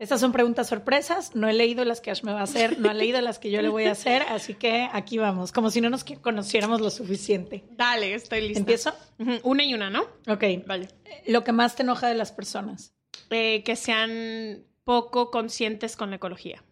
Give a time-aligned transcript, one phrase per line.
[0.00, 1.36] Estas son preguntas sorpresas.
[1.36, 3.50] No he leído las que Ash me va a hacer, no ha leído las que
[3.50, 6.88] yo le voy a hacer, así que aquí vamos, como si no nos conociéramos lo
[6.88, 7.64] suficiente.
[7.72, 8.60] Dale, estoy lista.
[8.60, 8.94] ¿Empiezo?
[9.42, 10.04] Una y una, ¿no?
[10.26, 10.42] Ok.
[10.66, 10.88] Vale.
[11.26, 12.94] Lo que más te enoja de las personas.
[13.28, 16.64] Eh, que sean poco conscientes con la ecología.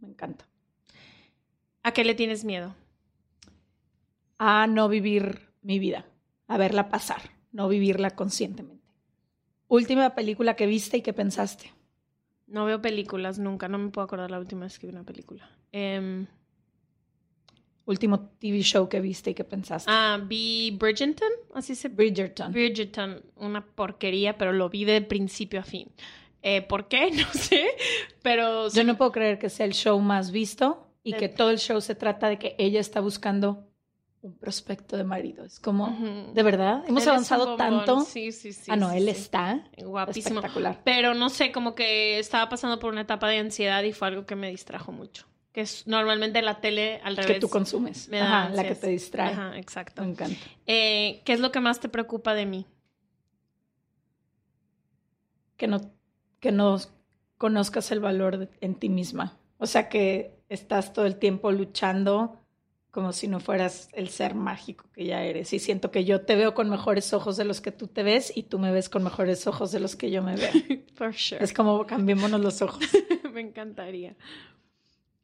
[0.00, 0.48] Me encanta.
[1.82, 2.74] ¿A qué le tienes miedo?
[4.38, 6.06] A no vivir mi vida,
[6.48, 7.20] a verla pasar,
[7.52, 8.88] no vivirla conscientemente.
[9.68, 11.70] Última película que viste y que pensaste.
[12.52, 15.50] No veo películas nunca, no me puedo acordar la última vez que vi una película.
[15.72, 16.26] Em,
[17.84, 19.90] Último TV show que viste y que pensaste.
[19.92, 22.52] ah, vi Bridgerton, así se Bridgerton.
[22.52, 25.88] Bridgerton, una porquería, pero lo vi de principio a fin.
[26.42, 27.10] Eh, ¿Por qué?
[27.16, 27.66] No sé,
[28.22, 28.68] pero...
[28.68, 31.58] Yo no puedo creer que sea el show más visto y De- que todo el
[31.58, 33.66] show se trata de que ella está buscando
[34.22, 35.44] un prospecto de marido.
[35.44, 35.88] Es como.
[36.32, 36.84] ¿de verdad?
[36.86, 38.00] Hemos Él avanzado tanto.
[38.02, 38.70] Sí, sí, sí.
[38.70, 39.10] ah, no, sí, él sí.
[39.10, 40.38] está Guapísimo.
[40.40, 40.80] espectacular.
[40.84, 44.24] Pero no sé, como que estaba pasando por una etapa de ansiedad y fue algo
[44.24, 45.26] que me distrajo mucho.
[45.52, 47.32] Que es normalmente la tele al revés.
[47.34, 48.08] Que tú consumes.
[48.08, 49.32] me da Ajá, la que te distrae.
[49.32, 50.02] Ajá, exacto.
[50.02, 50.38] Me encanta.
[50.66, 52.66] Eh, ¿Qué es lo que más te preocupa de mí?
[55.56, 55.80] que no,
[56.40, 56.76] que no
[57.38, 59.38] conozcas el valor en ti misma.
[59.58, 62.41] O sea, que estás todo el tiempo luchando
[62.92, 65.52] como si no fueras el ser mágico que ya eres.
[65.54, 68.30] Y siento que yo te veo con mejores ojos de los que tú te ves
[68.36, 70.52] y tú me ves con mejores ojos de los que yo me veo.
[70.94, 71.42] For sure.
[71.42, 72.84] es como cambiémonos los ojos.
[73.32, 74.14] me encantaría.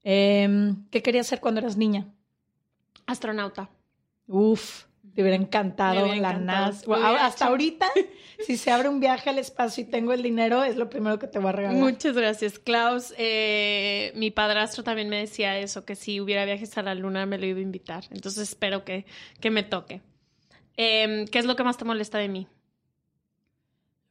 [0.02, 2.08] Em, ¿Qué querías hacer cuando eras niña?
[3.04, 3.68] Astronauta.
[4.26, 4.86] Uf,
[5.18, 6.38] te hubiera encantado hubiera la.
[6.38, 6.94] NASA.
[6.94, 7.50] Hasta hecho.
[7.50, 7.86] ahorita,
[8.46, 11.26] si se abre un viaje al espacio y tengo el dinero, es lo primero que
[11.26, 11.76] te voy a regalar.
[11.76, 13.12] Muchas gracias, Klaus.
[13.18, 17.36] Eh, mi padrastro también me decía eso, que si hubiera viajes a la luna me
[17.36, 18.04] lo iba a invitar.
[18.12, 19.06] Entonces espero que,
[19.40, 20.02] que me toque.
[20.76, 22.46] Em, ¿Qué es lo que más te molesta de mí?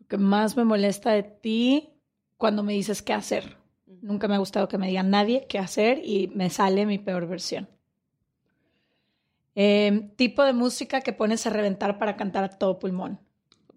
[0.01, 1.89] Lo que más me molesta de ti
[2.35, 3.55] cuando me dices qué hacer.
[3.85, 7.29] Nunca me ha gustado que me digan nadie qué hacer y me sale mi peor
[7.29, 7.69] versión.
[9.59, 13.19] Eh, tipo de música que pones a reventar para cantar a todo pulmón.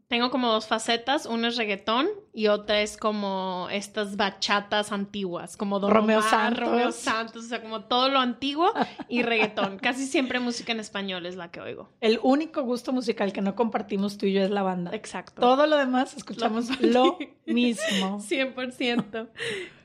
[0.08, 5.78] Tengo como dos facetas, una es reggaetón y otra es como estas bachatas antiguas, como
[5.78, 6.68] Don Romeo Omar, Santos.
[6.68, 8.70] Romeo Santos, o sea, como todo lo antiguo
[9.08, 9.78] y reggaetón.
[9.78, 11.88] Casi siempre música en español es la que oigo.
[12.02, 14.90] El único gusto musical que no compartimos tú y yo es la banda.
[14.92, 15.40] Exacto.
[15.40, 17.16] Todo lo demás escuchamos lo,
[17.46, 18.18] mismo.
[18.18, 19.28] 100%.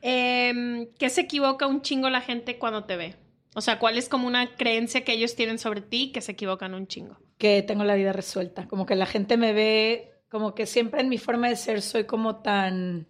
[0.01, 3.24] Em, ¿Qué se equivoca un chingo la gente cuando te ve?
[3.55, 6.73] O sea, ¿cuál es como una creencia que ellos tienen sobre ti que se equivocan
[6.73, 7.17] un chingo?
[7.37, 8.67] Que tengo la vida resuelta.
[8.67, 12.03] Como que la gente me ve, como que siempre en mi forma de ser soy
[12.03, 13.07] como tan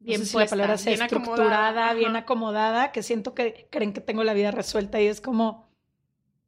[0.00, 2.18] Bien no sé si puesta, la palabra sea bien estructurada, acomodada, bien ajá.
[2.18, 5.68] acomodada, que siento que creen que tengo la vida resuelta y es como,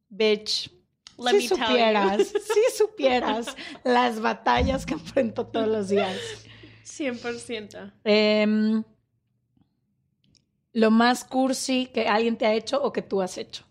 [0.09, 0.71] bitch,
[1.17, 1.65] Let si me tell you.
[1.65, 6.17] supieras, si supieras las batallas que enfrento todos los días.
[6.85, 7.93] 100%.
[8.03, 8.83] Em,
[10.73, 13.65] lo más cursi que alguien te ha hecho o que tú has hecho.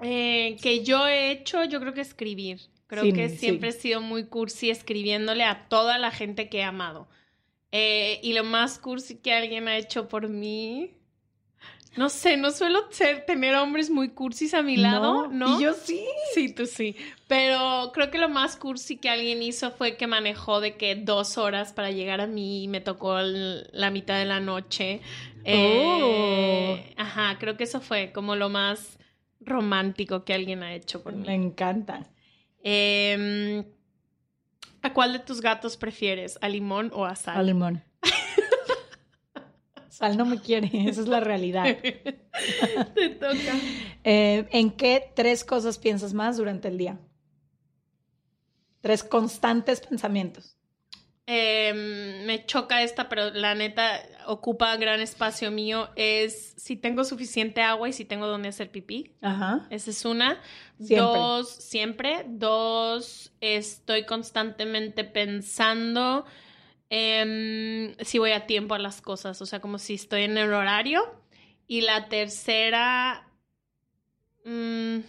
[0.00, 2.60] Eh, que yo he hecho, yo creo que escribir.
[2.86, 3.36] Creo Sí, que sí.
[3.38, 7.08] siempre he sido muy cursi escribiéndole a toda la gente que he amado.
[7.72, 10.96] Eh, y lo más cursi que alguien ha hecho por mí.
[11.96, 15.58] No sé, no suelo ser, tener hombres muy cursis a mi lado, ¿no?
[15.58, 16.04] Y yo sí.
[16.34, 16.94] Sí, tú sí.
[17.26, 21.38] Pero creo que lo más cursi que alguien hizo fue que manejó de que dos
[21.38, 25.00] horas para llegar a mí y me tocó el- la mitad de la noche.
[25.44, 28.98] Eh, Ajá, creo que eso fue como lo más
[29.40, 31.46] romántico que alguien ha hecho por Me mí.
[31.46, 32.06] encanta.
[32.62, 33.64] Em,
[34.82, 36.38] ¿A cuál de tus gatos prefieres?
[36.42, 37.46] ¿A limón o a A sal?
[37.46, 37.82] limón.
[39.96, 41.64] Sal no me quiere, esa es la realidad.
[42.94, 43.54] Te toca.
[44.04, 47.00] Eh, ¿En qué tres cosas piensas más durante el día?
[48.82, 50.58] Tres constantes pensamientos.
[51.24, 55.88] Em, me choca esta, pero la neta ocupa gran espacio mío.
[55.96, 59.14] Es si tengo suficiente agua y si tengo donde hacer pipí.
[59.22, 59.66] Ajá.
[59.70, 60.38] Esa es una.
[60.78, 61.06] Siempre.
[61.06, 62.26] Dos, siempre.
[62.28, 66.26] Dos, estoy constantemente pensando
[66.90, 69.40] em, si voy a tiempo a las cosas.
[69.42, 71.02] O sea, como si estoy en el horario.
[71.66, 73.28] Y la tercera.
[74.44, 75.00] mm,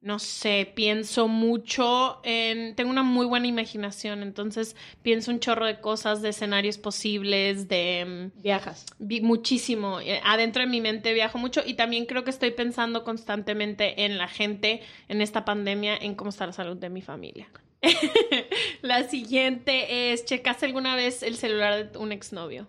[0.00, 5.80] no sé, pienso mucho en, tengo una muy buena imaginación, entonces pienso un chorro de
[5.80, 8.30] cosas, de escenarios posibles, de...
[8.34, 8.86] Mm, Viajas.
[8.98, 14.06] muchísimo, eh, adentro de mi mente viajo mucho y también creo que estoy pensando constantemente
[14.06, 17.48] en la gente, en esta pandemia, en cómo está la salud de mi familia.
[18.82, 22.68] la siguiente es, ¿checaste alguna vez el celular de un exnovio?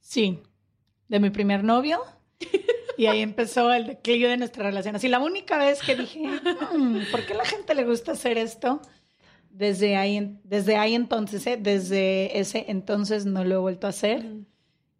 [0.00, 0.38] Sí,
[1.08, 2.00] de mi primer novio.
[2.96, 4.94] Y ahí empezó el declive de nuestra relación.
[4.94, 6.20] Así, la única vez que dije,
[6.76, 8.82] mm, ¿por qué a la gente le gusta hacer esto?
[9.48, 11.56] Desde ahí, desde ahí entonces, ¿eh?
[11.58, 14.26] desde ese entonces no lo he vuelto a hacer.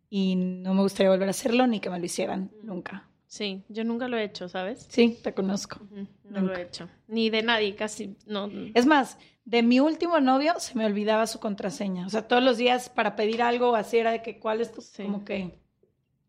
[0.09, 3.07] Y no me gustaría volver a hacerlo ni que me lo hicieran, nunca.
[3.27, 4.87] Sí, yo nunca lo he hecho, ¿sabes?
[4.89, 5.79] Sí, te conozco.
[6.25, 6.89] No lo he hecho.
[7.07, 8.17] Ni de nadie, casi.
[8.27, 8.51] No.
[8.75, 9.19] Es más,
[9.51, 12.07] de mi último novio se me olvidaba su contraseña.
[12.07, 14.81] O sea, todos los días para pedir algo así era de que cuál es tu,
[15.03, 15.59] como que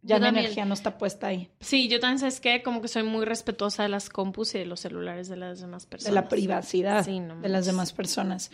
[0.02, 1.52] ya la energía no está puesta ahí.
[1.60, 4.66] Sí, yo también sabes que como que soy muy respetuosa de las compus y de
[4.66, 6.12] los celulares de las demás personas.
[6.12, 8.50] De la privacidad de las demás personas.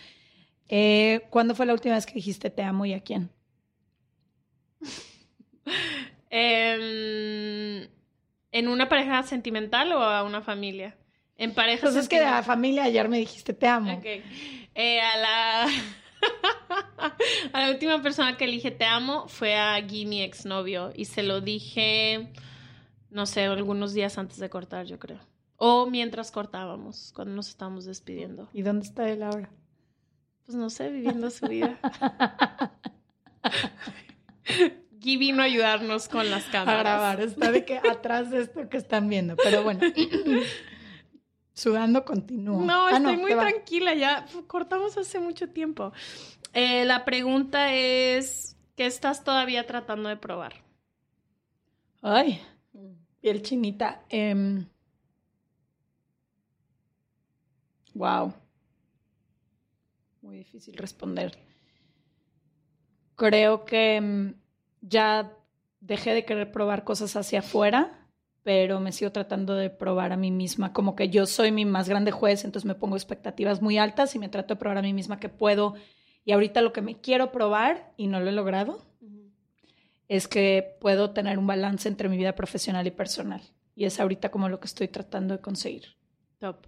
[0.67, 3.29] Eh, ¿Cuándo fue la última vez que dijiste te amo y a quién?
[6.29, 7.87] Em,
[8.51, 10.97] ¿En una pareja sentimental o a una familia?
[11.37, 13.93] En pareja Pues es que a la familia ayer me dijiste te amo.
[13.93, 14.05] Ok.
[14.75, 15.67] Eh, a la...
[17.53, 21.23] a la última persona que elige te amo fue a Guy, mi exnovio, y se
[21.23, 22.29] lo dije,
[23.11, 25.19] no sé, algunos días antes de cortar, yo creo.
[25.57, 28.49] O mientras cortábamos, cuando nos estábamos despidiendo.
[28.53, 29.49] ¿Y dónde está él ahora?
[30.45, 31.79] Pues no sé, viviendo su vida.
[34.91, 36.79] Guy vino a ayudarnos con las cámaras.
[36.79, 39.81] A grabar, está de que atrás de esto que están viendo, pero bueno.
[41.57, 42.63] Sudando continúo.
[42.63, 45.91] No, ah, estoy muy tranquila, ya cortamos hace mucho tiempo.
[46.53, 50.53] Eh, la pregunta es, ¿qué estás todavía tratando de probar?
[52.03, 52.39] Ay,
[53.21, 54.03] piel chinita.
[57.95, 58.27] wow.
[58.27, 58.33] Em,
[60.21, 61.39] muy difícil responder.
[63.15, 64.35] Creo que em,
[64.81, 65.35] ya
[65.79, 68.06] dejé de querer probar cosas hacia afuera
[68.47, 71.89] pero me sigo tratando de probar a mí misma, como que yo soy mi más
[71.89, 74.93] grande juez, entonces me pongo expectativas muy altas y me trato de probar a mí
[74.93, 75.73] misma que puedo.
[76.23, 78.85] Y ahorita lo que me quiero probar, y no lo he logrado,
[80.07, 83.41] es que puedo tener un balance entre mi vida profesional y personal.
[83.75, 85.97] Y es ahorita como lo que estoy tratando de conseguir.
[86.39, 86.67] Top.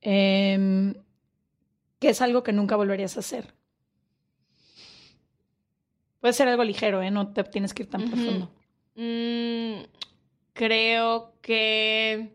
[0.00, 0.92] Eh,
[2.00, 3.54] que es algo que nunca volverías a hacer.
[6.18, 7.12] Puede ser algo ligero, ¿eh?
[7.12, 8.50] No te tienes que ir tan profundo.
[8.96, 9.84] Mm,
[10.56, 12.34] creo que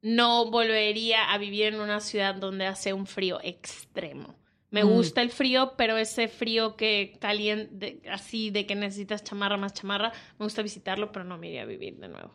[0.00, 4.34] no volvería a vivir en una ciudad donde hace un frío extremo.
[4.70, 4.88] Me mm.
[4.88, 10.12] gusta el frío, pero ese frío que caliente, así de que necesitas chamarra más chamarra,
[10.38, 12.32] me gusta visitarlo, pero no me iría a vivir de nuevo.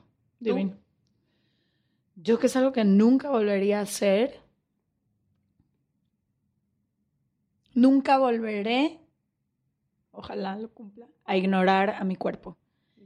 [2.15, 4.39] Yo que es algo que nunca volvería a hacer.
[7.73, 8.99] Nunca volveré,
[10.11, 12.57] ojalá lo cumpla, a ignorar a mi cuerpo.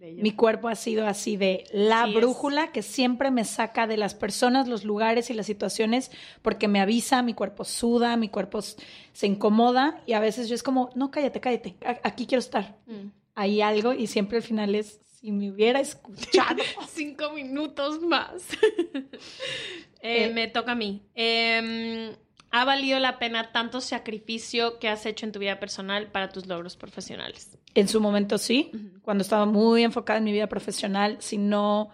[0.02, 4.68] Mi cuerpo ha sido así de la brújula que siempre me saca de las personas,
[4.68, 6.12] los lugares y las situaciones
[6.42, 10.64] porque me avisa, mi cuerpo suda, mi cuerpo se incomoda y a veces yo es
[10.64, 12.80] como, no, cállate, cállate, aquí quiero estar.
[12.88, 13.12] Mm.
[13.36, 16.64] Hay algo y siempre al final es, si me hubiera escuchado.
[16.90, 18.44] Cinco minutos más.
[20.04, 21.04] Eh, eh, me toca a mí.
[21.14, 22.16] Em,
[22.52, 26.48] ¿Ha valido la pena tanto sacrificio que has hecho en tu vida personal para tus
[26.48, 27.58] logros profesionales?
[27.74, 28.72] En su momento sí,
[29.02, 31.90] cuando estaba muy enfocada en mi vida profesional, si no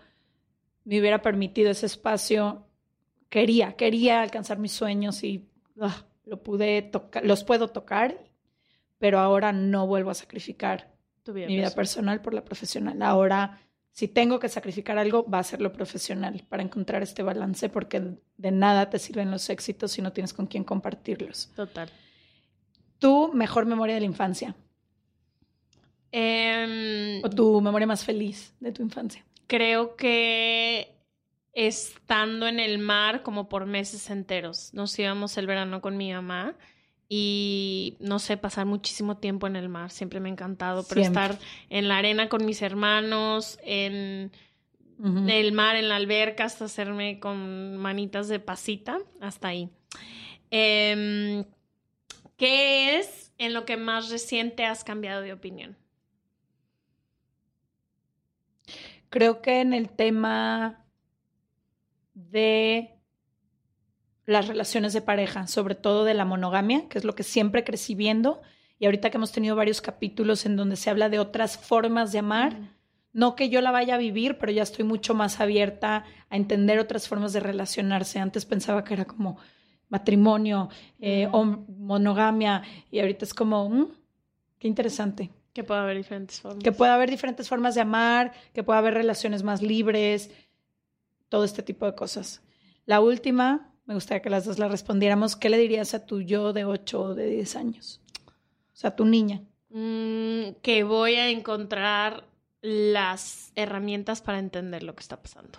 [0.83, 2.66] me hubiera permitido ese espacio,
[3.30, 5.47] quería, quería alcanzar mis sueños y
[5.80, 8.26] ah, lo pude tocar, los puedo tocar,
[8.97, 10.92] pero ahora no vuelvo a sacrificar
[11.28, 12.99] mi vida personal por la profesional.
[13.04, 13.59] Ahora
[13.97, 18.19] si tengo que sacrificar algo, va a ser lo profesional para encontrar este balance, porque
[18.37, 21.49] de nada te sirven los éxitos si no tienes con quién compartirlos.
[21.56, 21.89] Total.
[22.99, 24.56] ¿Tu mejor memoria de la infancia?
[26.11, 29.25] Em, ¿O tu memoria más feliz de tu infancia?
[29.47, 30.95] Creo que
[31.54, 34.75] estando en el mar como por meses enteros.
[34.75, 36.56] Nos íbamos el verano con mi mamá
[37.09, 41.37] y no sé, pasar muchísimo tiempo en el mar, siempre me ha encantado, pero estar
[41.69, 44.31] en la arena con mis hermanos, en
[45.28, 49.69] el mar, en la alberca, hasta hacerme con manitas de pasita, hasta ahí.
[50.52, 51.45] Em,
[52.35, 55.78] ¿Qué es en lo que más reciente has cambiado de opinión?
[59.09, 60.85] Creo que en el tema
[62.14, 62.96] de
[64.28, 67.96] las relaciones de pareja, sobre todo de la monogamia, que es lo que siempre crecí
[67.96, 68.42] viendo.
[68.78, 72.19] Y ahorita que hemos tenido varios capítulos en donde se habla de otras formas de
[72.19, 72.57] amar,
[73.14, 76.78] no que yo la vaya a vivir, pero ya estoy mucho más abierta a entender
[76.78, 78.19] otras formas de relacionarse.
[78.19, 79.38] Antes pensaba que era como
[79.88, 80.69] matrimonio
[81.00, 83.88] eh, o monogamia y ahorita es como, mm,
[84.60, 85.31] qué interesante.
[85.54, 86.64] Que pueda haber diferentes formas.
[86.64, 90.30] Que pueda haber diferentes formas de amar, que pueda haber relaciones más libres,
[91.30, 92.44] todo este tipo de cosas.
[92.86, 95.36] La última, me gustaría que las dos la respondiéramos.
[95.38, 98.02] ¿Qué le dirías a tu yo de 8 o de 10 años?
[98.28, 99.42] O sea, tu niña.
[99.70, 102.26] Mm, que voy a encontrar
[102.62, 105.58] las herramientas para entender lo que está pasando.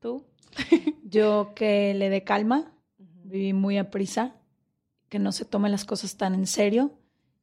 [0.00, 0.24] ¿Tú?
[1.04, 4.34] Yo que le dé calma, viví muy a prisa,
[5.08, 6.92] que no se tome las cosas tan en serio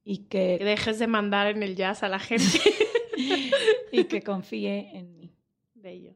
[0.04, 0.58] y que...
[0.58, 2.60] que dejes de mandar en el jazz a la gente.
[3.92, 5.32] y que confíe en mí.
[5.74, 6.16] Bello.